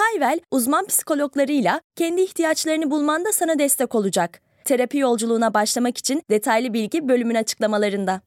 Hayvel, 0.00 0.40
uzman 0.50 0.86
psikologlarıyla 0.86 1.80
kendi 1.96 2.20
ihtiyaçlarını 2.22 2.90
bulmanda 2.90 3.32
sana 3.32 3.58
destek 3.58 3.94
olacak. 3.94 4.40
Terapi 4.64 4.98
yolculuğuna 4.98 5.54
başlamak 5.54 5.98
için 5.98 6.22
detaylı 6.30 6.72
bilgi 6.72 7.08
bölümün 7.08 7.34
açıklamalarında. 7.34 8.20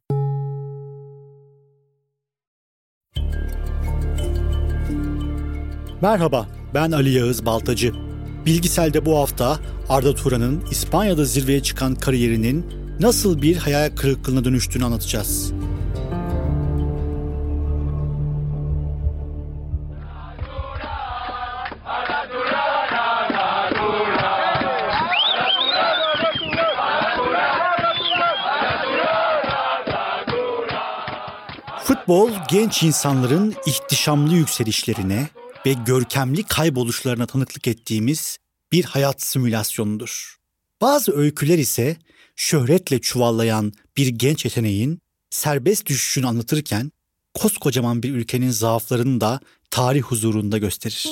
Merhaba, 6.01 6.47
ben 6.73 6.91
Ali 6.91 7.09
Yağız 7.09 7.45
Baltacı. 7.45 7.93
Bilgisel'de 8.45 9.05
bu 9.05 9.17
hafta 9.17 9.59
Arda 9.89 10.15
Turan'ın 10.15 10.63
İspanya'da 10.71 11.25
zirveye 11.25 11.63
çıkan 11.63 11.95
kariyerinin 11.95 12.65
nasıl 12.99 13.41
bir 13.41 13.57
hayal 13.57 13.95
kırıklığına 13.95 14.45
dönüştüğünü 14.45 14.85
anlatacağız. 14.85 15.53
Futbol 32.03 32.29
genç 32.49 32.83
insanların 32.83 33.55
ihtişamlı 33.65 34.33
yükselişlerine 34.33 35.27
ve 35.65 35.73
görkemli 35.73 36.43
kayboluşlarına 36.43 37.25
tanıklık 37.25 37.67
ettiğimiz 37.67 38.37
bir 38.71 38.83
hayat 38.83 39.21
simülasyonudur. 39.21 40.35
Bazı 40.81 41.17
öyküler 41.17 41.57
ise 41.57 41.97
şöhretle 42.35 43.01
çuvallayan 43.01 43.73
bir 43.97 44.07
genç 44.07 44.45
yeteneğin 44.45 44.99
serbest 45.29 45.85
düşüşünü 45.85 46.27
anlatırken 46.27 46.91
koskocaman 47.33 48.03
bir 48.03 48.11
ülkenin 48.11 48.49
zaaflarını 48.49 49.21
da 49.21 49.39
tarih 49.71 50.01
huzurunda 50.01 50.57
gösterir. 50.57 51.09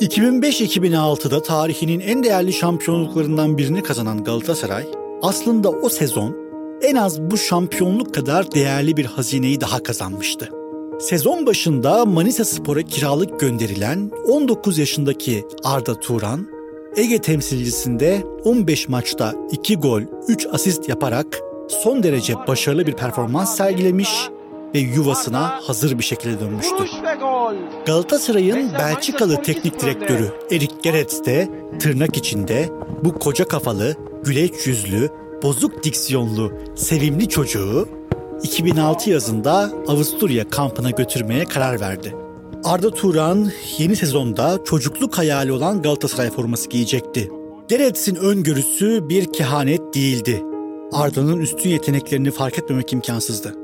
2005-2006'da 0.00 1.42
tarihinin 1.42 2.00
en 2.00 2.22
değerli 2.22 2.52
şampiyonluklarından 2.52 3.58
birini 3.58 3.82
kazanan 3.82 4.24
Galatasaray 4.24 4.86
aslında 5.22 5.70
o 5.70 5.88
sezon 5.88 6.49
en 6.82 6.96
az 6.96 7.20
bu 7.22 7.38
şampiyonluk 7.38 8.14
kadar 8.14 8.52
değerli 8.52 8.96
bir 8.96 9.04
hazineyi 9.04 9.60
daha 9.60 9.82
kazanmıştı. 9.82 10.48
Sezon 11.00 11.46
başında 11.46 12.04
Manisa 12.04 12.44
Spor'a 12.44 12.82
kiralık 12.82 13.40
gönderilen 13.40 14.10
19 14.28 14.78
yaşındaki 14.78 15.44
Arda 15.64 16.00
Turan, 16.00 16.46
Ege 16.96 17.18
temsilcisinde 17.18 18.24
15 18.44 18.88
maçta 18.88 19.34
2 19.50 19.76
gol, 19.76 20.02
3 20.28 20.46
asist 20.52 20.88
yaparak 20.88 21.26
son 21.68 22.02
derece 22.02 22.34
başarılı 22.48 22.86
bir 22.86 22.92
performans 22.92 23.56
sergilemiş 23.56 24.28
ve 24.74 24.78
yuvasına 24.78 25.60
hazır 25.62 25.98
bir 25.98 26.04
şekilde 26.04 26.40
dönmüştü. 26.40 26.84
Galatasaray'ın 27.86 28.72
Belçikalı 28.72 29.42
teknik 29.42 29.80
direktörü 29.80 30.32
Erik 30.50 30.82
Gerets 30.82 31.24
de 31.24 31.48
tırnak 31.80 32.16
içinde 32.16 32.68
bu 33.04 33.18
koca 33.18 33.48
kafalı, 33.48 33.96
güleç 34.24 34.66
yüzlü, 34.66 35.10
bozuk 35.42 35.84
diksiyonlu, 35.84 36.52
sevimli 36.76 37.28
çocuğu 37.28 37.88
2006 38.42 39.10
yazında 39.10 39.72
Avusturya 39.88 40.50
kampına 40.50 40.90
götürmeye 40.90 41.44
karar 41.44 41.80
verdi. 41.80 42.14
Arda 42.64 42.90
Turan 42.90 43.50
yeni 43.78 43.96
sezonda 43.96 44.58
çocukluk 44.64 45.18
hayali 45.18 45.52
olan 45.52 45.82
Galatasaray 45.82 46.30
forması 46.30 46.68
giyecekti. 46.68 47.30
Gerets'in 47.68 48.14
öngörüsü 48.14 49.08
bir 49.08 49.32
kehanet 49.32 49.94
değildi. 49.94 50.42
Arda'nın 50.92 51.38
üstün 51.38 51.70
yeteneklerini 51.70 52.30
fark 52.30 52.58
etmemek 52.58 52.92
imkansızdı. 52.92 53.54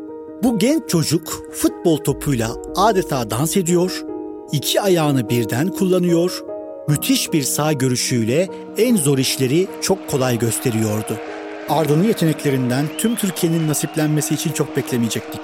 Bu 0.42 0.59
genç 0.59 0.82
çocuk 0.88 1.42
futbol 1.53 1.97
topuyla 1.97 2.56
adeta 2.76 3.31
dans 3.31 3.56
ediyor, 3.56 4.04
iki 4.53 4.81
ayağını 4.81 5.28
birden 5.28 5.69
kullanıyor, 5.69 6.44
müthiş 6.88 7.32
bir 7.32 7.42
sağ 7.42 7.72
görüşüyle 7.72 8.48
en 8.78 8.97
zor 8.97 9.19
işleri 9.19 9.66
çok 9.82 10.10
kolay 10.10 10.38
gösteriyordu. 10.38 11.16
Arda'nın 11.69 12.04
yeteneklerinden 12.04 12.87
tüm 12.99 13.16
Türkiye'nin 13.16 13.69
nasiplenmesi 13.69 14.34
için 14.34 14.53
çok 14.53 14.77
beklemeyecektik. 14.77 15.41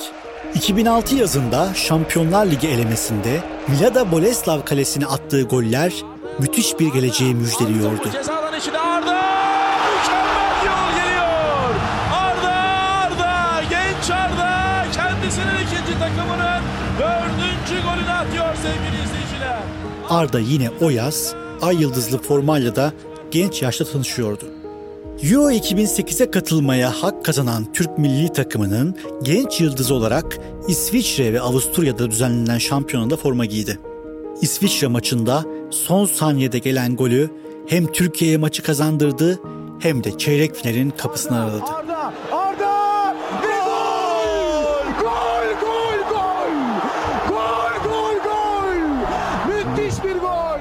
2006 0.54 1.14
yazında 1.14 1.74
Şampiyonlar 1.74 2.46
Ligi 2.46 2.68
elemesinde 2.68 3.40
Milada 3.68 4.12
Boleslav 4.12 4.62
kalesine 4.64 5.06
attığı 5.06 5.42
goller 5.42 5.92
müthiş 6.38 6.80
bir 6.80 6.92
geleceği 6.92 7.34
müjdeliyordu. 7.34 8.10
Cezadan 8.12 8.52
Arda! 8.52 9.22
Mükemmel 9.94 10.66
yol 10.66 10.96
geliyor! 10.96 11.74
Arda! 12.14 12.52
Arda! 12.52 13.62
Genç 13.70 14.10
Arda! 14.10 14.84
Kendisinin 14.92 15.54
ikinci 15.54 15.98
takımının 15.98 16.62
dördüncü 16.98 17.82
golünü 17.82 18.12
atıyor 18.12 18.54
sevgili 18.54 19.04
izleyiciler. 19.04 19.58
Arda 20.08 20.40
yine 20.40 20.70
o 20.80 20.90
yaz 20.90 21.34
ay 21.62 21.82
yıldızlı 21.82 22.18
formayla 22.18 22.76
da 22.76 22.92
genç 23.30 23.62
yaşta 23.62 23.84
tanışıyordu. 23.84 24.61
Euro 25.22 25.50
2008'e 25.50 26.30
katılmaya 26.30 26.90
hak 26.90 27.24
kazanan 27.24 27.72
Türk 27.72 27.98
milli 27.98 28.32
takımının 28.32 28.96
genç 29.22 29.60
yıldızı 29.60 29.94
olarak 29.94 30.38
İsviçre 30.68 31.32
ve 31.32 31.40
Avusturya'da 31.40 32.10
düzenlenen 32.10 32.58
şampiyonada 32.58 33.16
forma 33.16 33.44
giydi. 33.44 33.78
İsviçre 34.40 34.86
maçında 34.86 35.44
son 35.70 36.06
saniyede 36.06 36.58
gelen 36.58 36.96
golü 36.96 37.30
hem 37.66 37.86
Türkiye'ye 37.86 38.36
maçı 38.36 38.62
kazandırdı 38.62 39.40
hem 39.80 40.04
de 40.04 40.18
çeyrek 40.18 40.54
finalin 40.56 40.90
kapısını 40.90 41.40
araladı. 41.40 41.64
Arda! 41.64 42.12
Arda! 42.32 43.14
Ve 43.42 43.58
gol! 43.64 44.92
Gol! 45.00 45.60
Gol! 45.60 45.98
Gol! 46.10 46.52
Gol! 47.28 47.90
Gol! 47.90 48.14
Gol! 48.24 48.78
Müthiş 49.48 50.04
bir 50.04 50.20
gol! 50.20 50.60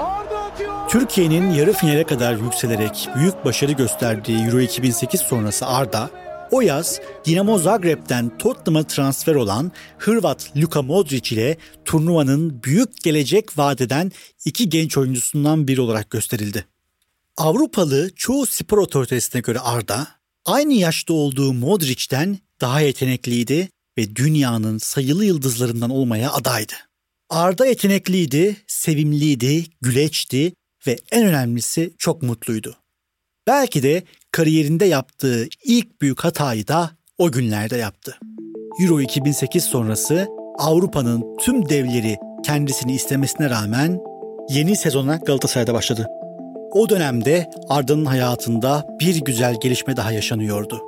Arda 0.00 0.38
atıyor! 0.38 0.83
Türkiye'nin 0.94 1.50
yarı 1.50 1.72
finale 1.72 2.04
kadar 2.04 2.36
yükselerek 2.36 3.08
büyük 3.16 3.44
başarı 3.44 3.72
gösterdiği 3.72 4.38
Euro 4.38 4.60
2008 4.60 5.20
sonrası 5.20 5.66
Arda, 5.66 6.10
o 6.50 6.60
yaz 6.60 7.00
Dinamo 7.24 7.58
Zagreb'den 7.58 8.38
Tottenham'a 8.38 8.86
transfer 8.86 9.34
olan 9.34 9.72
Hırvat 9.98 10.56
Luka 10.56 10.82
Modric 10.82 11.34
ile 11.34 11.56
turnuvanın 11.84 12.62
büyük 12.62 13.02
gelecek 13.02 13.58
vadeden 13.58 14.12
iki 14.44 14.68
genç 14.68 14.98
oyuncusundan 14.98 15.68
biri 15.68 15.80
olarak 15.80 16.10
gösterildi. 16.10 16.66
Avrupalı 17.36 18.10
çoğu 18.16 18.46
spor 18.46 18.78
otoritesine 18.78 19.40
göre 19.40 19.58
Arda, 19.58 20.08
aynı 20.44 20.72
yaşta 20.72 21.14
olduğu 21.14 21.52
Modric'ten 21.52 22.38
daha 22.60 22.80
yetenekliydi 22.80 23.68
ve 23.98 24.16
dünyanın 24.16 24.78
sayılı 24.78 25.24
yıldızlarından 25.24 25.90
olmaya 25.90 26.32
adaydı. 26.32 26.74
Arda 27.30 27.66
yetenekliydi, 27.66 28.56
sevimliydi, 28.66 29.64
güleçti 29.80 30.52
ve 30.86 30.96
en 31.12 31.26
önemlisi 31.26 31.94
çok 31.98 32.22
mutluydu. 32.22 32.76
Belki 33.46 33.82
de 33.82 34.02
kariyerinde 34.32 34.84
yaptığı 34.84 35.46
ilk 35.64 36.02
büyük 36.02 36.24
hatayı 36.24 36.68
da 36.68 36.90
o 37.18 37.32
günlerde 37.32 37.76
yaptı. 37.76 38.18
Euro 38.80 39.00
2008 39.00 39.64
sonrası 39.64 40.28
Avrupa'nın 40.58 41.36
tüm 41.40 41.68
devleri 41.68 42.16
kendisini 42.44 42.94
istemesine 42.94 43.50
rağmen 43.50 44.00
yeni 44.50 44.76
sezona 44.76 45.16
Galatasaray'da 45.16 45.74
başladı. 45.74 46.06
O 46.72 46.88
dönemde 46.88 47.50
Arda'nın 47.68 48.04
hayatında 48.04 48.86
bir 49.00 49.24
güzel 49.24 49.56
gelişme 49.62 49.96
daha 49.96 50.12
yaşanıyordu. 50.12 50.80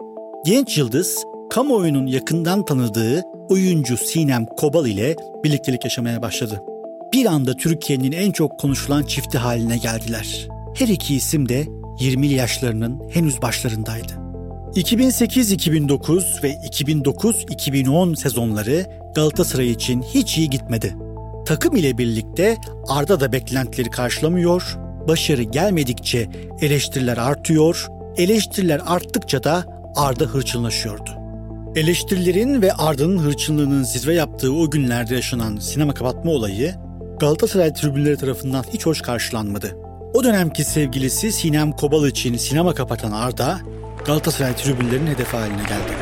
Genç 0.47 0.79
yıldız, 0.79 1.25
kamuoyunun 1.51 2.07
yakından 2.07 2.65
tanıdığı 2.65 3.23
oyuncu 3.49 3.97
Sinem 3.97 4.47
Kobal 4.47 4.87
ile 4.87 5.17
birliktelik 5.45 5.85
yaşamaya 5.85 6.23
başladı. 6.23 6.63
Bir 7.13 7.27
anda 7.27 7.55
Türkiye'nin 7.55 8.13
en 8.13 8.33
çok 8.33 8.59
konuşulan 8.59 9.03
çifti 9.03 9.39
haline 9.39 9.79
geldiler. 9.79 10.49
Her 10.75 10.89
iki 10.89 11.15
isim 11.15 11.49
de 11.49 11.67
20 12.01 12.27
yaşlarının 12.27 13.01
henüz 13.11 13.43
başlarındaydı. 13.43 14.13
2008-2009 14.75 16.43
ve 16.43 16.53
2009-2010 16.53 18.17
sezonları 18.17 18.87
Galatasaray 19.15 19.71
için 19.71 20.03
hiç 20.03 20.39
iyi 20.39 20.51
gitmedi. 20.51 20.97
Takım 21.47 21.77
ile 21.77 21.99
birlikte 21.99 22.57
Arda 22.89 23.21
da 23.21 23.33
beklentileri 23.33 23.91
karşılamıyor, 23.91 24.77
başarı 25.09 25.43
gelmedikçe 25.43 26.29
eleştiriler 26.61 27.17
artıyor, 27.17 27.87
eleştiriler 28.17 28.81
arttıkça 28.87 29.45
da 29.45 29.65
Arda 29.97 30.25
hırçınlaşıyordu. 30.25 31.11
Eleştirilerin 31.77 32.63
ve 32.63 32.73
Arda'nın 32.73 33.19
hırçınlığının 33.19 33.83
zirve 33.83 34.15
yaptığı 34.15 34.53
o 34.53 34.71
günlerde 34.71 35.15
yaşanan 35.15 35.57
sinema 35.57 35.95
kapatma 35.95 36.31
olayı 36.31 36.75
Galatasaray 37.19 37.73
tribünleri 37.73 38.17
tarafından 38.17 38.65
hiç 38.73 38.87
hoş 38.87 39.01
karşılanmadı. 39.01 39.77
O 40.15 40.25
dönemki 40.25 40.65
sevgilisi 40.65 41.33
Sinem 41.33 41.73
Kobal 41.73 42.07
için 42.07 42.37
sinema 42.37 42.75
kapatan 42.75 43.13
Arda, 43.13 43.59
Galatasaray 44.05 44.57
tribünlerinin 44.57 45.07
hedefi 45.07 45.37
haline 45.37 45.63
geldi. 45.63 45.93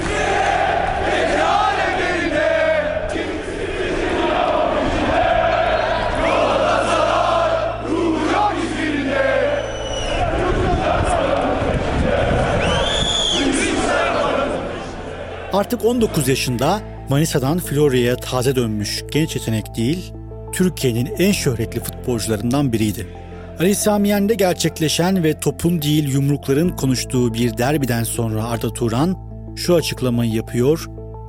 Artık 15.52 15.84
19 15.84 16.28
yaşında 16.28 16.82
Manisa'dan 17.08 17.58
Florya'ya 17.58 18.16
taze 18.16 18.56
dönmüş 18.56 19.05
genç 19.12 19.37
yetenek 19.37 19.76
değil, 19.76 20.12
Türkiye'nin 20.54 21.14
en 21.18 21.32
şöhretli 21.32 21.80
futbolcularından 21.80 22.72
biriydi. 22.72 23.06
Ali 23.60 23.74
Sami 23.74 24.08
Yen'de 24.08 24.34
gerçekleşen 24.34 25.24
ve 25.24 25.40
topun 25.40 25.82
değil 25.82 26.12
yumrukların 26.12 26.68
konuştuğu 26.68 27.34
bir 27.34 27.58
derbiden 27.58 28.02
sonra 28.02 28.44
Arda 28.44 28.72
Turan 28.72 29.16
şu 29.56 29.74
açıklamayı 29.74 30.32
yapıyor 30.32 30.86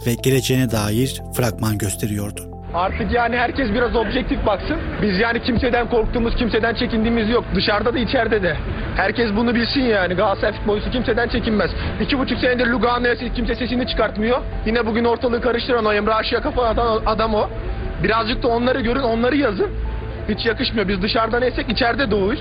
ve 0.07 0.13
geleceğine 0.24 0.72
dair 0.72 1.22
fragman 1.36 1.77
gösteriyordu. 1.77 2.56
Artık 2.74 3.12
yani 3.12 3.38
herkes 3.38 3.69
biraz 3.69 3.95
objektif 3.95 4.45
baksın. 4.45 4.77
Biz 5.01 5.19
yani 5.19 5.42
kimseden 5.44 5.89
korktuğumuz, 5.89 6.36
kimseden 6.36 6.75
çekindiğimiz 6.75 7.30
yok. 7.30 7.44
Dışarıda 7.56 7.94
da 7.94 8.00
içeride 8.00 8.44
de. 8.44 8.57
Herkes 8.95 9.30
bunu 9.36 9.56
bilsin 9.56 9.81
yani. 9.81 10.13
Galatasaray 10.13 10.54
futbolcusu 10.54 10.92
kimseden 10.92 11.27
çekinmez. 11.30 11.72
İki 12.01 12.19
buçuk 12.19 12.39
senedir 12.39 12.68
Lugano'ya 12.68 13.16
kimse 13.16 13.56
sesini 13.56 13.88
çıkartmıyor. 13.88 14.42
Yine 14.66 14.86
bugün 14.86 15.06
ortalığı 15.06 15.42
karıştıran 15.42 15.86
o 15.86 15.94
Emre 15.94 16.13
Aşık'a 16.13 16.42
kafa 16.42 16.66
atan 16.66 17.01
adam 17.06 17.33
o. 17.33 17.50
Birazcık 18.04 18.44
da 18.44 18.48
onları 18.48 18.82
görün, 18.82 19.02
onları 19.02 19.36
yazın. 19.36 19.70
Hiç 20.30 20.46
yakışmıyor. 20.46 20.88
Biz 20.88 21.02
dışarıdan 21.02 21.42
esek 21.42 21.70
içeride 21.70 22.12
doğuyuz. 22.12 22.40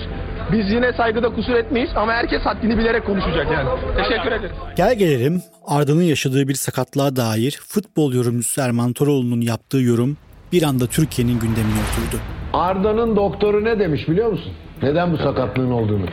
Biz 0.53 0.73
yine 0.73 0.93
saygıda 0.93 1.29
kusur 1.29 1.55
etmeyiz 1.55 1.91
ama 1.97 2.13
herkes 2.13 2.43
haddini 2.43 2.79
bilerek 2.79 3.07
konuşacak 3.07 3.47
yani. 3.53 3.69
Teşekkür 3.97 4.33
ederim. 4.33 4.57
Gel 4.77 4.95
gelelim 4.95 5.43
Arda'nın 5.67 6.03
yaşadığı 6.03 6.49
bir 6.49 6.55
sakatlığa 6.55 7.17
dair 7.17 7.61
futbol 7.69 8.13
yorumcusu 8.13 8.61
Erman 8.61 8.93
Toroğlu'nun 8.93 9.41
yaptığı 9.41 9.81
yorum 9.81 10.17
bir 10.53 10.63
anda 10.63 10.87
Türkiye'nin 10.87 11.39
gündemine 11.39 11.81
oturdu. 11.91 12.23
Arda'nın 12.53 13.17
doktoru 13.17 13.65
ne 13.65 13.79
demiş 13.79 14.09
biliyor 14.09 14.33
musun? 14.33 14.53
Neden 14.83 15.13
bu 15.13 15.17
sakatlığın 15.17 15.71
olduğunu? 15.71 16.07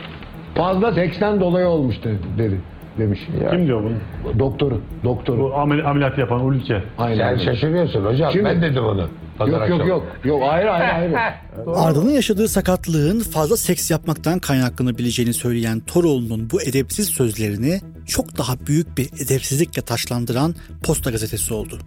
Fazla 0.54 0.94
seksten 0.94 1.40
dolayı 1.40 1.66
olmuş 1.66 1.96
dedi, 2.04 2.18
dedi 2.38 2.60
demiş. 2.98 3.20
Kim 3.50 3.66
diyor 3.66 3.82
bunu? 3.84 4.38
Doktoru, 4.38 4.80
doktoru. 5.04 5.38
Bu 5.38 5.54
amel- 5.54 5.84
ameliyat 5.84 6.18
yapan 6.18 6.48
ülke. 6.48 6.82
Aynen. 6.98 7.36
Sen 7.36 7.44
şaşırıyorsun 7.44 8.04
hocam. 8.04 8.32
Kim? 8.32 8.44
Ben 8.44 8.62
dedim 8.62 8.84
onu. 8.84 9.08
Yok 9.40 9.68
yok 9.68 9.86
yok. 9.86 10.06
Yok 10.24 10.42
hayır 10.46 10.66
hayır 10.66 11.12
hayır. 11.12 11.12
Arda'nın 11.74 12.10
yaşadığı 12.10 12.48
sakatlığın 12.48 13.20
fazla 13.20 13.56
seks 13.56 13.90
yapmaktan 13.90 14.38
kaynaklanabileceğini 14.38 15.32
söyleyen 15.32 15.80
Toroğlu'nun 15.80 16.50
bu 16.50 16.62
edepsiz 16.62 17.08
sözlerini 17.08 17.80
çok 18.06 18.38
daha 18.38 18.66
büyük 18.66 18.98
bir 18.98 19.06
edepsizlikle 19.06 19.82
taşlandıran 19.82 20.54
Posta 20.84 21.10
gazetesi 21.10 21.54
oldu. 21.54 21.78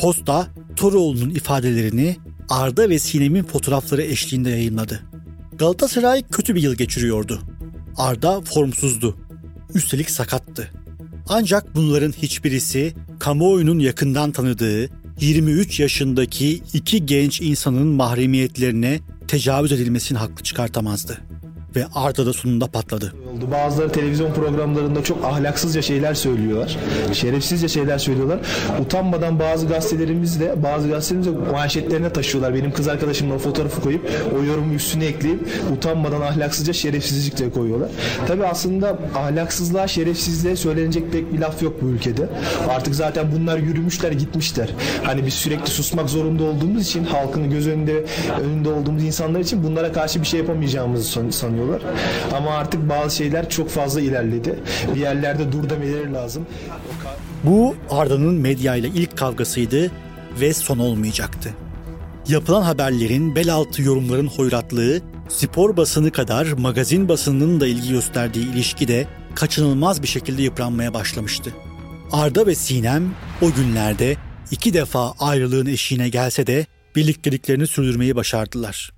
Posta, 0.00 0.46
Toroğlu'nun 0.76 1.30
ifadelerini 1.30 2.16
Arda 2.50 2.88
ve 2.88 2.98
Sinem'in 2.98 3.42
fotoğrafları 3.42 4.02
eşliğinde 4.02 4.50
yayınladı. 4.50 5.00
Galatasaray 5.58 6.22
kötü 6.22 6.54
bir 6.54 6.62
yıl 6.62 6.74
geçiriyordu. 6.74 7.38
Arda 7.96 8.40
formsuzdu. 8.40 9.16
Üstelik 9.74 10.10
sakattı. 10.10 10.70
Ancak 11.28 11.74
bunların 11.74 12.12
hiçbirisi 12.12 12.94
kamuoyunun 13.18 13.78
yakından 13.78 14.32
tanıdığı 14.32 14.88
23 15.20 15.80
yaşındaki 15.80 16.62
iki 16.72 17.06
genç 17.06 17.40
insanın 17.40 17.86
mahremiyetlerine 17.86 19.00
tecavüz 19.28 19.72
edilmesini 19.72 20.18
haklı 20.18 20.42
çıkartamazdı. 20.42 21.18
Ve 21.76 21.86
Arda 21.94 22.26
da 22.26 22.32
sonunda 22.32 22.66
patladı. 22.66 23.14
Bazıları 23.52 23.92
televizyon 23.92 24.32
programlarında 24.34 25.04
çok 25.04 25.24
ahlaksızca 25.24 25.82
şeyler 25.82 26.14
söylüyorlar. 26.14 26.76
Şerefsizce 27.12 27.68
şeyler 27.68 27.98
söylüyorlar. 27.98 28.38
Utanmadan 28.80 29.38
bazı 29.40 29.66
gazetelerimiz 29.66 30.40
de 30.40 30.54
bazı 30.62 30.88
gazetelerimiz 30.88 31.50
manşetlerine 31.52 32.12
taşıyorlar. 32.12 32.54
Benim 32.54 32.72
kız 32.72 32.88
arkadaşımla 32.88 33.34
o 33.34 33.38
fotoğrafı 33.38 33.80
koyup 33.80 34.10
o 34.40 34.44
yorumu 34.44 34.74
üstüne 34.74 35.04
ekleyip 35.06 35.48
utanmadan 35.76 36.20
ahlaksızca 36.20 36.72
şerefsizlikle 36.72 37.50
koyuyorlar. 37.50 37.88
Tabi 38.26 38.46
aslında 38.46 38.98
ahlaksızlığa 39.14 39.88
şerefsizliğe 39.88 40.56
söylenecek 40.56 41.12
pek 41.12 41.32
bir 41.32 41.38
laf 41.38 41.62
yok 41.62 41.82
bu 41.82 41.86
ülkede. 41.86 42.28
Artık 42.68 42.94
zaten 42.94 43.26
bunlar 43.36 43.58
yürümüşler 43.58 44.12
gitmişler. 44.12 44.68
Hani 45.02 45.26
biz 45.26 45.34
sürekli 45.34 45.66
susmak 45.70 46.10
zorunda 46.10 46.44
olduğumuz 46.44 46.82
için 46.82 47.04
halkın 47.04 47.50
göz 47.50 47.66
önünde 47.68 48.04
önünde 48.44 48.68
olduğumuz 48.68 49.04
insanlar 49.04 49.40
için 49.40 49.64
bunlara 49.64 49.92
karşı 49.92 50.20
bir 50.20 50.26
şey 50.26 50.40
yapamayacağımızı 50.40 51.04
san- 51.10 51.30
sanıyorlar. 51.58 51.82
Ama 52.34 52.50
artık 52.50 52.88
bazı 52.88 53.16
şeyler 53.16 53.48
çok 53.48 53.70
fazla 53.70 54.00
ilerledi. 54.00 54.58
Bir 54.94 55.00
yerlerde 55.00 55.52
dur 55.52 55.70
demeleri 55.70 56.12
lazım. 56.12 56.46
Bu 57.44 57.74
Arda'nın 57.90 58.34
medyayla 58.34 58.88
ilk 58.88 59.16
kavgasıydı 59.16 59.90
ve 60.40 60.54
son 60.54 60.78
olmayacaktı. 60.78 61.50
Yapılan 62.28 62.62
haberlerin 62.62 63.36
bel 63.36 63.52
altı 63.52 63.82
yorumların 63.82 64.26
hoyratlığı, 64.26 65.00
spor 65.28 65.76
basını 65.76 66.10
kadar 66.10 66.46
magazin 66.46 67.08
basınının 67.08 67.60
da 67.60 67.66
ilgi 67.66 67.90
gösterdiği 67.90 68.52
ilişki 68.52 68.88
de 68.88 69.06
kaçınılmaz 69.34 70.02
bir 70.02 70.08
şekilde 70.08 70.42
yıpranmaya 70.42 70.94
başlamıştı. 70.94 71.54
Arda 72.12 72.46
ve 72.46 72.54
Sinem 72.54 73.14
o 73.42 73.50
günlerde 73.52 74.16
iki 74.50 74.74
defa 74.74 75.14
ayrılığın 75.18 75.66
eşiğine 75.66 76.08
gelse 76.08 76.46
de 76.46 76.66
birlikteliklerini 76.96 77.66
sürdürmeyi 77.66 78.16
başardılar. 78.16 78.97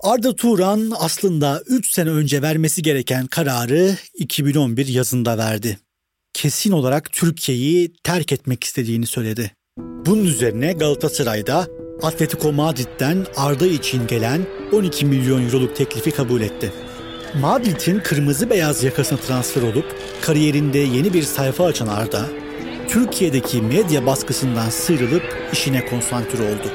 Arda 0.00 0.36
Turan 0.36 0.92
aslında 0.98 1.62
3 1.66 1.90
sene 1.90 2.10
önce 2.10 2.42
vermesi 2.42 2.82
gereken 2.82 3.26
kararı 3.26 3.96
2011 4.14 4.86
yazında 4.86 5.38
verdi. 5.38 5.78
Kesin 6.32 6.72
olarak 6.72 7.12
Türkiye'yi 7.12 7.92
terk 8.04 8.32
etmek 8.32 8.64
istediğini 8.64 9.06
söyledi. 9.06 9.52
Bunun 9.78 10.24
üzerine 10.24 10.72
Galatasaray'da 10.72 11.66
Atletico 12.02 12.52
Madrid'den 12.52 13.26
Arda 13.36 13.66
için 13.66 14.06
gelen 14.06 14.46
12 14.72 15.06
milyon 15.06 15.44
euroluk 15.44 15.76
teklifi 15.76 16.10
kabul 16.10 16.40
etti. 16.40 16.72
Madrid'in 17.40 18.00
kırmızı 18.00 18.50
beyaz 18.50 18.84
yakasına 18.84 19.18
transfer 19.18 19.62
olup 19.62 19.96
kariyerinde 20.20 20.78
yeni 20.78 21.14
bir 21.14 21.22
sayfa 21.22 21.64
açan 21.64 21.86
Arda, 21.86 22.26
Türkiye'deki 22.88 23.62
medya 23.62 24.06
baskısından 24.06 24.70
sıyrılıp 24.70 25.50
işine 25.52 25.86
konsantre 25.86 26.42
oldu. 26.42 26.70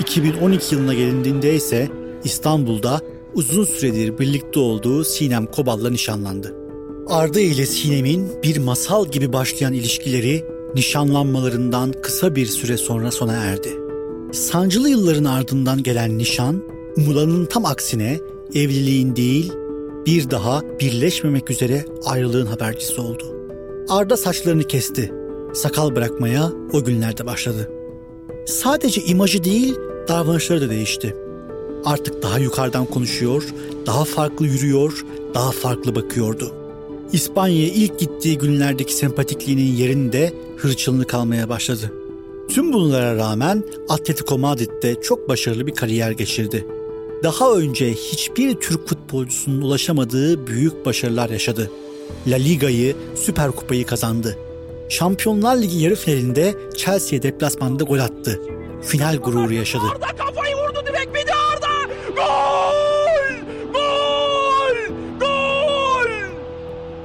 2012 0.00 0.74
yılına 0.74 0.94
gelindiğinde 0.94 1.54
ise 1.54 1.88
İstanbul'da 2.28 3.00
uzun 3.34 3.64
süredir 3.64 4.18
birlikte 4.18 4.60
olduğu 4.60 5.04
Sinem 5.04 5.46
Kobal'la 5.46 5.90
nişanlandı. 5.90 6.54
Arda 7.08 7.40
ile 7.40 7.66
Sinem'in 7.66 8.28
bir 8.42 8.58
masal 8.58 9.06
gibi 9.06 9.32
başlayan 9.32 9.72
ilişkileri 9.72 10.44
nişanlanmalarından 10.74 11.92
kısa 12.02 12.36
bir 12.36 12.46
süre 12.46 12.76
sonra 12.76 13.10
sona 13.10 13.32
erdi. 13.32 13.68
Sancılı 14.32 14.88
yılların 14.88 15.24
ardından 15.24 15.82
gelen 15.82 16.18
nişan, 16.18 16.62
umulanın 16.96 17.46
tam 17.46 17.64
aksine 17.64 18.20
evliliğin 18.54 19.16
değil, 19.16 19.52
bir 20.06 20.30
daha 20.30 20.62
birleşmemek 20.80 21.50
üzere 21.50 21.84
ayrılığın 22.04 22.46
habercisi 22.46 23.00
oldu. 23.00 23.24
Arda 23.88 24.16
saçlarını 24.16 24.64
kesti. 24.64 25.12
Sakal 25.54 25.96
bırakmaya 25.96 26.52
o 26.72 26.84
günlerde 26.84 27.26
başladı. 27.26 27.70
Sadece 28.46 29.00
imajı 29.00 29.44
değil, 29.44 29.74
davranışları 30.08 30.60
da 30.60 30.70
değişti. 30.70 31.16
Artık 31.88 32.22
daha 32.22 32.38
yukarıdan 32.38 32.84
konuşuyor, 32.86 33.44
daha 33.86 34.04
farklı 34.04 34.46
yürüyor, 34.46 35.04
daha 35.34 35.50
farklı 35.50 35.94
bakıyordu. 35.94 36.52
İspanya'ya 37.12 37.68
ilk 37.68 37.98
gittiği 37.98 38.38
günlerdeki 38.38 38.94
sempatikliğinin 38.94 39.76
yerinde 39.76 40.32
hırçınlık 40.56 41.08
kalmaya 41.08 41.48
başladı. 41.48 41.92
Tüm 42.50 42.72
bunlara 42.72 43.16
rağmen 43.16 43.64
Atletico 43.88 44.38
Madrid'de 44.38 45.00
çok 45.02 45.28
başarılı 45.28 45.66
bir 45.66 45.74
kariyer 45.74 46.10
geçirdi. 46.10 46.66
Daha 47.22 47.52
önce 47.52 47.94
hiçbir 47.94 48.54
Türk 48.54 48.88
futbolcusunun 48.88 49.62
ulaşamadığı 49.62 50.46
büyük 50.46 50.86
başarılar 50.86 51.30
yaşadı. 51.30 51.70
La 52.26 52.36
Liga'yı, 52.36 52.96
Süper 53.14 53.50
Kupayı 53.50 53.86
kazandı. 53.86 54.38
Şampiyonlar 54.88 55.56
Ligi 55.56 55.78
yarı 55.78 55.94
finalinde 55.94 56.54
Chelsea'ye 56.76 57.22
deplasmanda 57.22 57.84
gol 57.84 57.98
attı. 57.98 58.40
Final 58.82 59.16
gururu 59.16 59.52
yaşadı. 59.52 59.84
Gol! 62.18 63.34
Gol! 63.72 64.94
Gol! 65.20 66.10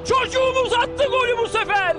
Çocuğumuz 0.05 0.73
attı 0.73 1.03
golü 1.11 1.37
bu 1.43 1.47
sefer. 1.47 1.95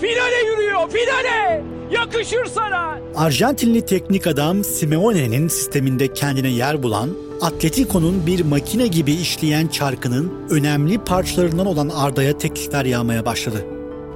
Finale 0.00 0.46
yürüyor, 0.46 0.90
finale. 0.90 1.64
Yakışır 1.90 2.46
sana. 2.46 2.98
Arjantinli 3.16 3.82
teknik 3.86 4.26
adam 4.26 4.64
Simeone'nin 4.64 5.48
sisteminde 5.48 6.12
kendine 6.12 6.48
yer 6.48 6.82
bulan, 6.82 7.10
Atletico'nun 7.40 8.26
bir 8.26 8.44
makine 8.44 8.86
gibi 8.86 9.12
işleyen 9.12 9.66
çarkının 9.66 10.32
önemli 10.50 10.98
parçalarından 10.98 11.66
olan 11.66 11.88
Arda'ya 11.88 12.38
teklifler 12.38 12.84
yağmaya 12.84 13.26
başladı. 13.26 13.64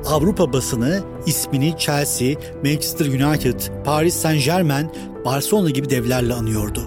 Avrupa 0.06 0.52
basını 0.52 1.02
ismini 1.26 1.78
Chelsea, 1.78 2.34
Manchester 2.64 3.06
United, 3.06 3.60
Paris 3.84 4.14
Saint 4.14 4.44
Germain, 4.44 4.90
Barcelona 5.24 5.70
gibi 5.70 5.90
devlerle 5.90 6.34
anıyordu. 6.34 6.80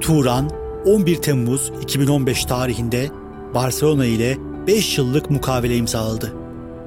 Turan 0.00 0.50
11 0.86 1.16
Temmuz 1.16 1.72
2015 1.82 2.44
tarihinde 2.44 3.10
Barcelona 3.54 4.06
ile 4.06 4.38
5 4.66 4.98
yıllık 4.98 5.30
mukavele 5.30 5.76
imzaladı. 5.76 6.32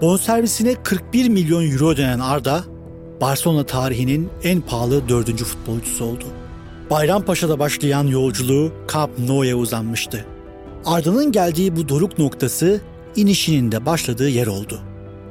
Bonservisine 0.01 0.75
41 0.83 1.29
milyon 1.29 1.71
euro 1.71 1.89
ödenen 1.89 2.19
Arda, 2.19 2.63
Barcelona 3.21 3.65
tarihinin 3.65 4.29
en 4.43 4.61
pahalı 4.61 5.09
dördüncü 5.09 5.45
futbolcusu 5.45 6.05
oldu. 6.05 6.23
Bayrampaşa'da 6.89 7.59
başlayan 7.59 8.07
yolculuğu 8.07 8.71
Camp 8.93 9.19
Nou'ya 9.19 9.55
uzanmıştı. 9.55 10.25
Arda'nın 10.85 11.31
geldiği 11.31 11.75
bu 11.75 11.89
doruk 11.89 12.19
noktası 12.19 12.81
inişinin 13.15 13.71
de 13.71 13.85
başladığı 13.85 14.29
yer 14.29 14.47
oldu. 14.47 14.79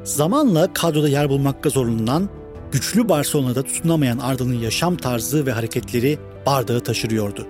Zamanla 0.05 0.73
kadroda 0.73 1.09
yer 1.09 1.29
bulmakta 1.29 1.71
zorlanan, 1.71 2.29
güçlü 2.73 3.09
Barcelona'da 3.09 3.63
tutunamayan 3.63 4.19
Arda'nın 4.19 4.59
yaşam 4.59 4.97
tarzı 4.97 5.47
ve 5.47 5.53
hareketleri 5.53 6.19
bardağı 6.47 6.81
taşırıyordu. 6.81 7.47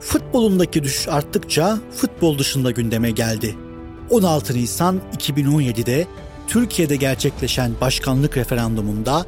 Futbolundaki 0.00 0.82
düşüş 0.82 1.08
arttıkça 1.08 1.78
futbol 1.96 2.38
dışında 2.38 2.70
gündeme 2.70 3.10
geldi. 3.10 3.56
16 4.10 4.54
Nisan 4.54 5.00
2017'de 5.18 6.06
Türkiye'de 6.48 6.96
gerçekleşen 6.96 7.72
başkanlık 7.80 8.36
referandumunda 8.36 9.26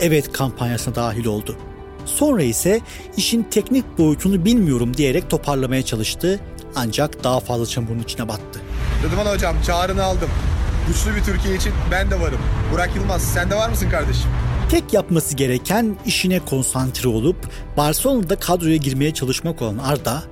evet 0.00 0.32
kampanyasına 0.32 0.94
dahil 0.94 1.26
oldu. 1.26 1.56
Sonra 2.04 2.42
ise 2.42 2.80
işin 3.16 3.42
teknik 3.42 3.98
boyutunu 3.98 4.44
bilmiyorum 4.44 4.96
diyerek 4.96 5.30
toparlamaya 5.30 5.82
çalıştı 5.82 6.40
ancak 6.76 7.24
daha 7.24 7.40
fazla 7.40 7.66
çamurun 7.66 7.98
içine 7.98 8.28
battı. 8.28 8.60
Rıdvan 9.04 9.34
hocam 9.34 9.56
çağrını 9.66 10.02
aldım. 10.04 10.28
Güçlü 10.88 11.16
bir 11.16 11.24
Türkiye 11.24 11.56
için 11.56 11.72
ben 11.90 12.10
de 12.10 12.20
varım. 12.20 12.38
Burak 12.72 12.96
Yılmaz 12.96 13.22
sen 13.22 13.50
de 13.50 13.54
var 13.54 13.68
mısın 13.68 13.90
kardeşim? 13.90 14.30
Tek 14.70 14.92
yapması 14.92 15.36
gereken 15.36 15.96
işine 16.06 16.44
konsantre 16.44 17.08
olup 17.08 17.36
Barcelona'da 17.76 18.36
kadroya 18.36 18.76
girmeye 18.76 19.14
çalışmak 19.14 19.62
olan 19.62 19.78
Arda, 19.78 20.24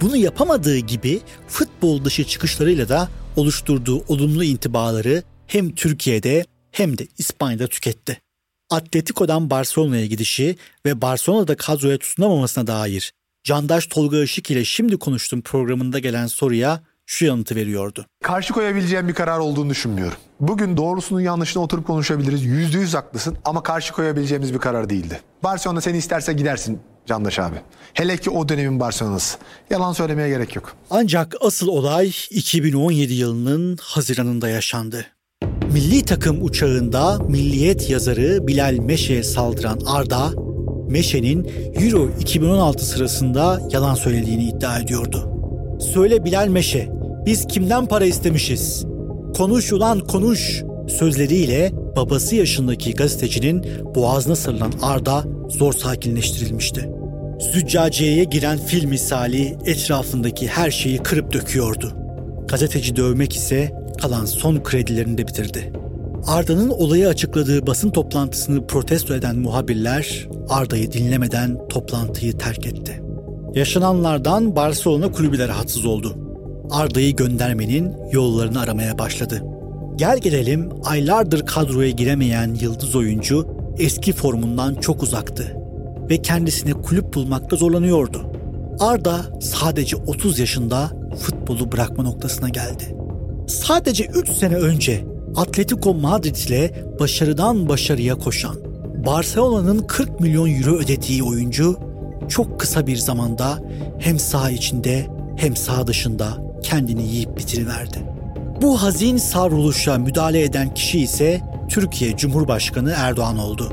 bunu 0.00 0.16
yapamadığı 0.16 0.78
gibi 0.78 1.20
futbol 1.48 2.04
dışı 2.04 2.24
çıkışlarıyla 2.24 2.88
da 2.88 3.08
oluşturduğu 3.36 4.04
olumlu 4.08 4.44
intibaları 4.44 5.22
hem 5.46 5.74
Türkiye'de 5.74 6.44
hem 6.72 6.98
de 6.98 7.06
İspanya'da 7.18 7.66
tüketti. 7.66 8.20
Atletico'dan 8.70 9.50
Barcelona'ya 9.50 10.06
gidişi 10.06 10.56
ve 10.86 11.00
Barcelona'da 11.00 11.56
kadroya 11.56 11.98
tutunamamasına 11.98 12.66
dair 12.66 13.12
Candaş 13.44 13.86
Tolga 13.86 14.22
Işık 14.22 14.50
ile 14.50 14.64
şimdi 14.64 14.96
konuştuğum 14.96 15.42
programında 15.42 15.98
gelen 15.98 16.26
soruya 16.26 16.82
şu 17.10 17.26
yanıtı 17.26 17.56
veriyordu. 17.56 18.06
Karşı 18.22 18.52
koyabileceğim 18.52 19.08
bir 19.08 19.14
karar 19.14 19.38
olduğunu 19.38 19.70
düşünmüyorum. 19.70 20.18
Bugün 20.40 20.76
doğrusunun 20.76 21.20
yanlışını 21.20 21.62
oturup 21.62 21.86
konuşabiliriz. 21.86 22.44
Yüzde 22.44 22.78
yüz 22.78 22.94
haklısın 22.94 23.36
ama 23.44 23.62
karşı 23.62 23.92
koyabileceğimiz 23.92 24.54
bir 24.54 24.58
karar 24.58 24.90
değildi. 24.90 25.20
Barcelona 25.42 25.80
seni 25.80 25.96
isterse 25.96 26.32
gidersin 26.32 26.80
Candaş 27.06 27.38
abi. 27.38 27.56
Hele 27.94 28.16
ki 28.16 28.30
o 28.30 28.48
dönemin 28.48 28.80
Barcelona'sı. 28.80 29.38
Yalan 29.70 29.92
söylemeye 29.92 30.28
gerek 30.28 30.56
yok. 30.56 30.72
Ancak 30.90 31.34
asıl 31.40 31.68
olay 31.68 32.12
2017 32.30 33.12
yılının 33.12 33.78
Haziran'ında 33.82 34.48
yaşandı. 34.48 35.06
Milli 35.72 36.04
takım 36.04 36.44
uçağında 36.44 37.18
milliyet 37.18 37.90
yazarı 37.90 38.46
Bilal 38.46 38.74
Meşe'ye 38.74 39.22
saldıran 39.22 39.80
Arda, 39.86 40.30
Meşe'nin 40.88 41.44
Euro 41.74 42.10
2016 42.20 42.84
sırasında 42.86 43.60
yalan 43.70 43.94
söylediğini 43.94 44.44
iddia 44.44 44.78
ediyordu. 44.78 45.30
Söyle 45.80 46.24
Bilal 46.24 46.48
Meşe, 46.48 46.99
biz 47.26 47.46
kimden 47.46 47.86
para 47.86 48.04
istemişiz? 48.04 48.86
Konuş 49.36 49.72
ulan 49.72 50.00
konuş 50.00 50.62
sözleriyle 50.88 51.72
babası 51.96 52.36
yaşındaki 52.36 52.94
gazetecinin 52.94 53.64
boğazına 53.94 54.36
sarılan 54.36 54.72
Arda 54.82 55.24
zor 55.48 55.72
sakinleştirilmişti. 55.72 56.90
Züccaciye'ye 57.52 58.24
giren 58.24 58.58
fil 58.58 58.84
misali 58.84 59.56
etrafındaki 59.66 60.48
her 60.48 60.70
şeyi 60.70 60.98
kırıp 60.98 61.32
döküyordu. 61.32 61.92
Gazeteci 62.48 62.96
dövmek 62.96 63.36
ise 63.36 63.72
kalan 64.00 64.24
son 64.24 64.62
kredilerini 64.62 65.18
de 65.18 65.28
bitirdi. 65.28 65.72
Arda'nın 66.26 66.70
olayı 66.70 67.08
açıkladığı 67.08 67.66
basın 67.66 67.90
toplantısını 67.90 68.66
protesto 68.66 69.14
eden 69.14 69.36
muhabirler 69.36 70.28
Arda'yı 70.48 70.92
dinlemeden 70.92 71.68
toplantıyı 71.68 72.38
terk 72.38 72.66
etti. 72.66 73.02
Yaşananlardan 73.54 74.56
Barcelona 74.56 75.12
kulübü 75.12 75.38
de 75.38 75.48
rahatsız 75.48 75.84
oldu. 75.84 76.29
Arda'yı 76.70 77.16
göndermenin 77.16 77.96
yollarını 78.12 78.60
aramaya 78.60 78.98
başladı. 78.98 79.42
Gel 79.96 80.18
gelelim 80.18 80.68
aylardır 80.84 81.46
kadroya 81.46 81.90
giremeyen 81.90 82.54
yıldız 82.60 82.96
oyuncu 82.96 83.46
eski 83.78 84.12
formundan 84.12 84.74
çok 84.74 85.02
uzaktı 85.02 85.56
ve 86.10 86.22
kendisine 86.22 86.72
kulüp 86.72 87.14
bulmakta 87.14 87.56
zorlanıyordu. 87.56 88.32
Arda 88.80 89.20
sadece 89.40 89.96
30 89.96 90.38
yaşında 90.38 90.90
futbolu 91.20 91.72
bırakma 91.72 92.04
noktasına 92.04 92.48
geldi. 92.48 92.96
Sadece 93.48 94.04
3 94.04 94.30
sene 94.30 94.54
önce 94.54 95.04
Atletico 95.36 95.94
Madrid 95.94 96.36
ile 96.36 96.84
başarıdan 97.00 97.68
başarıya 97.68 98.14
koşan, 98.14 98.56
Barcelona'nın 99.06 99.78
40 99.78 100.20
milyon 100.20 100.50
euro 100.50 100.76
ödediği 100.76 101.22
oyuncu 101.22 101.78
çok 102.28 102.60
kısa 102.60 102.86
bir 102.86 102.96
zamanda 102.96 103.58
hem 103.98 104.18
saha 104.18 104.50
içinde 104.50 105.06
hem 105.36 105.56
saha 105.56 105.86
dışında 105.86 106.49
kendini 106.70 107.02
yiyip 107.02 107.36
bitiriverdi. 107.36 107.98
Bu 108.62 108.82
hazin 108.82 109.16
savruluşa 109.16 109.98
müdahale 109.98 110.42
eden 110.42 110.74
kişi 110.74 111.00
ise 111.00 111.40
Türkiye 111.68 112.16
Cumhurbaşkanı 112.16 112.94
Erdoğan 112.96 113.38
oldu. 113.38 113.72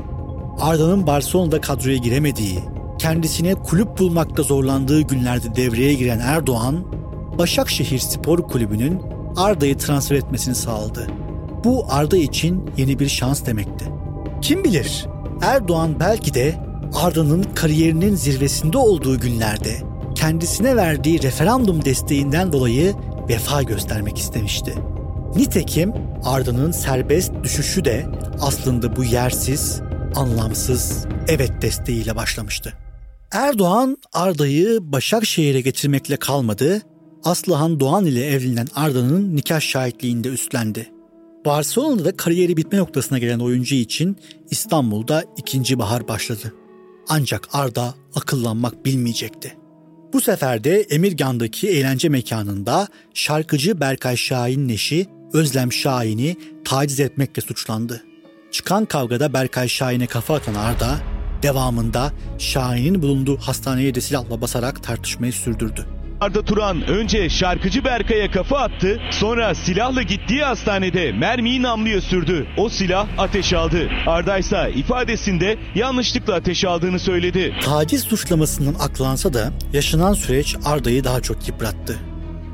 Arda'nın 0.60 1.06
Barcelona'da 1.06 1.60
kadroya 1.60 1.96
giremediği, 1.96 2.58
kendisine 2.98 3.54
kulüp 3.54 3.98
bulmakta 3.98 4.42
zorlandığı 4.42 5.00
günlerde 5.00 5.54
devreye 5.54 5.94
giren 5.94 6.18
Erdoğan, 6.18 6.84
Başakşehir 7.38 7.98
Spor 7.98 8.38
Kulübü'nün 8.38 9.02
Arda'yı 9.36 9.78
transfer 9.78 10.16
etmesini 10.16 10.54
sağladı. 10.54 11.06
Bu 11.64 11.86
Arda 11.90 12.16
için 12.16 12.70
yeni 12.76 12.98
bir 12.98 13.08
şans 13.08 13.46
demekti. 13.46 13.84
Kim 14.40 14.64
bilir 14.64 15.06
Erdoğan 15.42 16.00
belki 16.00 16.34
de 16.34 16.54
Arda'nın 16.94 17.42
kariyerinin 17.42 18.14
zirvesinde 18.14 18.78
olduğu 18.78 19.20
günlerde 19.20 19.87
kendisine 20.18 20.76
verdiği 20.76 21.22
referandum 21.22 21.84
desteğinden 21.84 22.52
dolayı 22.52 22.94
vefa 23.28 23.62
göstermek 23.62 24.18
istemişti. 24.18 24.74
Nitekim 25.36 25.92
Arda'nın 26.24 26.72
serbest 26.72 27.32
düşüşü 27.42 27.84
de 27.84 28.06
aslında 28.40 28.96
bu 28.96 29.04
yersiz, 29.04 29.80
anlamsız 30.14 31.06
evet 31.28 31.62
desteğiyle 31.62 32.16
başlamıştı. 32.16 32.72
Erdoğan 33.32 33.96
Arda'yı 34.12 34.78
Başakşehir'e 34.82 35.60
getirmekle 35.60 36.16
kalmadı, 36.16 36.82
Aslıhan 37.24 37.80
Doğan 37.80 38.06
ile 38.06 38.26
evlenen 38.26 38.66
Arda'nın 38.74 39.36
nikah 39.36 39.60
şahitliğinde 39.60 40.28
üstlendi. 40.28 40.90
Barcelona'da 41.46 42.16
kariyeri 42.16 42.56
bitme 42.56 42.78
noktasına 42.78 43.18
gelen 43.18 43.38
oyuncu 43.38 43.74
için 43.74 44.16
İstanbul'da 44.50 45.24
ikinci 45.36 45.78
bahar 45.78 46.08
başladı. 46.08 46.54
Ancak 47.08 47.48
Arda 47.52 47.94
akıllanmak 48.14 48.84
bilmeyecekti. 48.84 49.56
Bu 50.12 50.20
sefer 50.20 50.64
de 50.64 50.80
Emirgan'daki 50.80 51.68
eğlence 51.68 52.08
mekanında 52.08 52.88
şarkıcı 53.14 53.80
Berkay 53.80 54.16
Şahin'in 54.16 54.68
eşi 54.68 55.06
Özlem 55.32 55.72
Şahin'i 55.72 56.36
taciz 56.64 57.00
etmekle 57.00 57.42
suçlandı. 57.42 58.02
Çıkan 58.50 58.84
kavgada 58.84 59.32
Berkay 59.32 59.68
Şahin'e 59.68 60.06
kafa 60.06 60.34
atan 60.34 60.54
Arda, 60.54 60.98
devamında 61.42 62.12
Şahin'in 62.38 63.02
bulunduğu 63.02 63.36
hastaneye 63.36 63.94
de 63.94 64.00
silahla 64.00 64.40
basarak 64.40 64.82
tartışmayı 64.82 65.32
sürdürdü. 65.32 65.97
Arda 66.20 66.42
Turan 66.42 66.88
önce 66.88 67.28
şarkıcı 67.28 67.84
Berkay'a 67.84 68.30
kafa 68.30 68.58
attı, 68.58 69.00
sonra 69.10 69.54
silahla 69.54 70.02
gittiği 70.02 70.42
hastanede 70.42 71.12
mermiyi 71.12 71.62
namluya 71.62 72.00
sürdü. 72.00 72.46
O 72.56 72.68
silah 72.68 73.08
ateş 73.18 73.52
aldı. 73.52 73.88
Arda 74.06 74.38
ise 74.38 74.72
ifadesinde 74.76 75.58
yanlışlıkla 75.74 76.34
ateş 76.34 76.64
aldığını 76.64 76.98
söyledi. 76.98 77.54
Taciz 77.64 78.02
suçlamasından 78.02 78.74
aklansa 78.74 79.32
da 79.32 79.52
yaşanan 79.72 80.12
süreç 80.12 80.56
Arda'yı 80.64 81.04
daha 81.04 81.20
çok 81.20 81.48
yıprattı. 81.48 81.96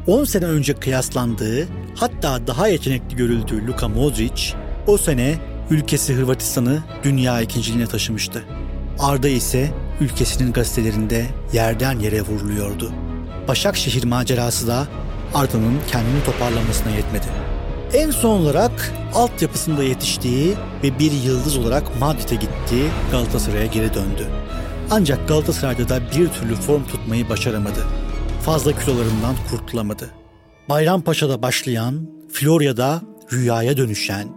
10 0.07 0.25
sene 0.25 0.45
önce 0.45 0.75
kıyaslandığı 0.75 1.69
hatta 1.97 2.47
daha 2.47 2.69
yetenekli 2.69 3.17
görüldüğü 3.17 3.67
Luka 3.67 3.89
Modric 3.89 4.55
o 4.87 4.99
sene 4.99 5.35
ülkesi 5.71 6.15
Hırvatistan'ı 6.15 6.83
dünya 7.05 7.41
ikinciliğine 7.41 7.87
taşımıştı. 7.87 8.45
Arda 8.99 9.29
ise 9.29 9.71
ülkesinin 10.01 10.53
gazetelerinde 10.53 11.27
yerden 11.53 11.99
yere 11.99 12.23
vuruluyordu. 12.23 12.93
Başakşehir 13.49 14.05
macerası 14.05 14.67
da 14.67 14.87
Arda'nın 15.35 15.79
kendini 15.91 16.25
toparlamasına 16.25 16.91
yetmedi. 16.91 17.27
En 17.95 18.11
son 18.11 18.41
olarak 18.41 18.93
altyapısında 19.15 19.83
yetiştiği 19.83 20.55
ve 20.83 20.99
bir 20.99 21.13
yıldız 21.13 21.57
olarak 21.57 22.01
Madrid'e 22.01 22.35
gittiği 22.35 22.85
Galatasaray'a 23.11 23.67
geri 23.67 23.95
döndü. 23.95 24.27
Ancak 24.91 25.29
Galatasaray'da 25.29 25.89
da 25.89 26.01
bir 26.01 26.29
türlü 26.29 26.55
form 26.55 26.85
tutmayı 26.85 27.29
başaramadı. 27.29 27.87
Fazla 28.43 28.79
kilolarından 28.79 29.35
kurtulamadı. 29.51 30.11
Bayrampaşa'da 30.69 31.43
başlayan, 31.43 32.09
Florya'da 32.33 33.03
rüyaya 33.33 33.77
dönüşen, 33.77 34.29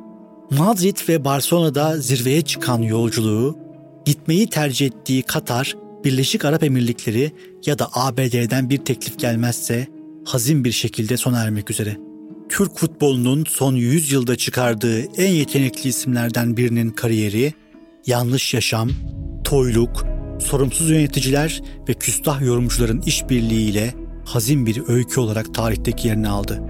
Madrid 0.52 0.98
ve 1.10 1.26
Barcelona'da 1.26 1.98
zirveye 1.98 2.42
çıkan 2.42 2.82
yolculuğu, 2.82 3.58
gitmeyi 4.06 4.50
tercih 4.50 4.86
ettiği 4.86 5.24
Katar, 5.24 5.76
Birleşik 6.04 6.46
Arap 6.46 6.64
Emirlikleri 6.64 7.32
ya 7.66 7.80
da 7.80 7.88
ABD'den 7.94 8.70
bir 8.70 8.78
teklif 8.78 9.20
gelmezse 9.20 9.88
hazin 10.26 10.64
bir 10.64 10.72
şekilde 10.72 11.18
sona 11.18 11.44
ermek 11.44 11.72
üzere. 11.72 11.98
Türk 12.50 12.78
futbolunun 12.78 13.44
son 13.48 13.76
100 13.76 14.12
yılda 14.12 14.36
çıkardığı 14.36 15.02
en 15.02 15.32
yetenekli 15.32 15.90
isimlerden 15.90 16.58
birinin 16.58 16.90
kariyeri, 16.90 17.54
yanlış 18.06 18.54
yaşam, 18.54 18.90
toyluk, 19.44 20.06
sorumsuz 20.40 20.90
yöneticiler 20.90 21.62
ve 21.90 21.94
küstah 21.94 22.42
yorumcuların 22.42 23.02
işbirliğiyle 23.02 23.94
hazin 24.26 24.66
bir 24.66 24.84
öykü 24.88 25.20
olarak 25.20 25.54
tarihteki 25.54 26.08
yerini 26.08 26.30
aldı. 26.30 26.62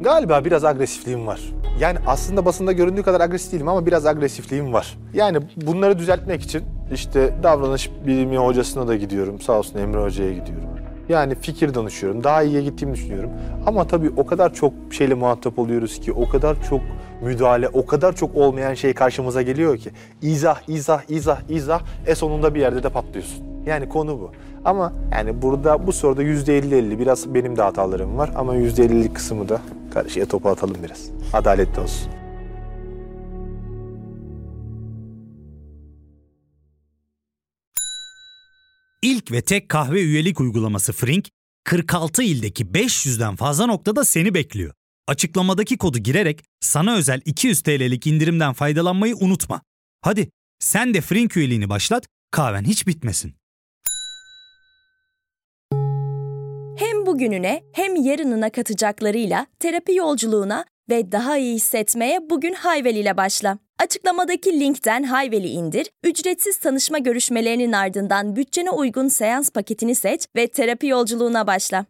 Galiba 0.00 0.44
biraz 0.44 0.64
agresifliğim 0.64 1.26
var. 1.26 1.40
Yani 1.80 1.98
aslında 2.06 2.44
basında 2.44 2.72
göründüğü 2.72 3.02
kadar 3.02 3.20
agresif 3.20 3.52
değilim 3.52 3.68
ama 3.68 3.86
biraz 3.86 4.06
agresifliğim 4.06 4.72
var. 4.72 4.98
Yani 5.14 5.38
bunları 5.56 5.98
düzeltmek 5.98 6.42
için 6.42 6.62
işte 6.94 7.34
davranış 7.42 7.90
bilimi 8.06 8.38
hocasına 8.38 8.88
da 8.88 8.96
gidiyorum. 8.96 9.40
Sağ 9.40 9.58
olsun 9.58 9.78
Emre 9.78 10.02
Hoca'ya 10.02 10.30
gidiyorum. 10.30 10.68
Yani 11.08 11.34
fikir 11.34 11.74
danışıyorum. 11.74 12.24
Daha 12.24 12.42
iyiye 12.42 12.62
gittiğimi 12.62 12.94
düşünüyorum. 12.94 13.30
Ama 13.66 13.86
tabii 13.86 14.10
o 14.16 14.26
kadar 14.26 14.54
çok 14.54 14.72
şeyle 14.90 15.14
muhatap 15.14 15.58
oluyoruz 15.58 16.00
ki, 16.00 16.12
o 16.12 16.28
kadar 16.28 16.62
çok 16.62 16.80
müdahale, 17.22 17.68
o 17.68 17.86
kadar 17.86 18.16
çok 18.16 18.36
olmayan 18.36 18.74
şey 18.74 18.94
karşımıza 18.94 19.42
geliyor 19.42 19.78
ki. 19.78 19.90
İzah, 20.22 20.68
izah, 20.68 21.10
izah, 21.10 21.40
izah. 21.48 21.80
E 22.06 22.14
sonunda 22.14 22.54
bir 22.54 22.60
yerde 22.60 22.82
de 22.82 22.88
patlıyorsun. 22.88 23.44
Yani 23.66 23.88
konu 23.88 24.20
bu. 24.20 24.30
Ama 24.64 24.92
yani 25.12 25.42
burada 25.42 25.86
bu 25.86 25.92
soruda 25.92 26.22
%50-50 26.22 26.98
biraz 26.98 27.34
benim 27.34 27.56
de 27.56 27.62
hatalarım 27.62 28.18
var 28.18 28.30
ama 28.36 28.56
%50'lik 28.56 29.14
kısmı 29.14 29.48
da 29.48 29.60
karşıya 29.94 30.26
topu 30.26 30.48
atalım 30.48 30.76
biraz. 30.82 31.10
Adaletli 31.32 31.80
olsun. 31.80 32.10
İlk 39.02 39.32
ve 39.32 39.42
tek 39.42 39.68
kahve 39.68 40.02
üyelik 40.02 40.40
uygulaması 40.40 40.92
Frink, 40.92 41.28
46 41.64 42.22
ildeki 42.22 42.64
500'den 42.64 43.36
fazla 43.36 43.66
noktada 43.66 44.04
seni 44.04 44.34
bekliyor. 44.34 44.74
Açıklamadaki 45.08 45.78
kodu 45.78 45.98
girerek 45.98 46.44
sana 46.60 46.96
özel 46.96 47.20
200 47.24 47.62
TL'lik 47.62 48.06
indirimden 48.06 48.52
faydalanmayı 48.52 49.16
unutma. 49.16 49.62
Hadi 50.02 50.30
sen 50.58 50.94
de 50.94 51.00
Frink 51.00 51.36
üyeliğini 51.36 51.68
başlat, 51.68 52.06
kahven 52.30 52.64
hiç 52.64 52.86
bitmesin. 52.86 53.39
Hem 56.80 57.06
bugününe 57.06 57.62
hem 57.72 57.96
yarınına 57.96 58.50
katacaklarıyla 58.50 59.46
terapi 59.58 59.94
yolculuğuna 59.94 60.64
ve 60.90 61.12
daha 61.12 61.38
iyi 61.38 61.54
hissetmeye 61.54 62.30
bugün 62.30 62.52
Hayvel 62.52 62.96
ile 62.96 63.16
başla. 63.16 63.58
Açıklamadaki 63.78 64.60
linkten 64.60 65.02
Hayvel'i 65.02 65.48
indir, 65.48 65.90
ücretsiz 66.04 66.56
tanışma 66.56 66.98
görüşmelerinin 66.98 67.72
ardından 67.72 68.36
bütçene 68.36 68.70
uygun 68.70 69.08
seans 69.08 69.50
paketini 69.50 69.94
seç 69.94 70.26
ve 70.36 70.46
terapi 70.46 70.86
yolculuğuna 70.86 71.46
başla. 71.46 71.86